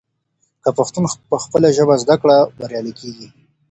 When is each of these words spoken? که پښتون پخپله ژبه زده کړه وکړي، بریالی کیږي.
که 0.63 0.69
پښتون 0.77 1.03
پخپله 1.31 1.67
ژبه 1.77 1.95
زده 2.03 2.15
کړه 2.21 2.35
وکړي، 2.41 2.55
بریالی 2.57 2.93
کیږي. 2.99 3.27